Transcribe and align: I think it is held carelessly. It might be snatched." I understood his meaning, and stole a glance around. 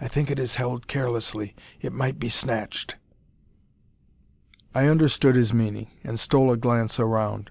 I 0.00 0.08
think 0.08 0.28
it 0.28 0.40
is 0.40 0.56
held 0.56 0.88
carelessly. 0.88 1.54
It 1.80 1.92
might 1.92 2.18
be 2.18 2.28
snatched." 2.28 2.96
I 4.74 4.88
understood 4.88 5.36
his 5.36 5.54
meaning, 5.54 5.86
and 6.02 6.18
stole 6.18 6.50
a 6.50 6.56
glance 6.56 6.98
around. 6.98 7.46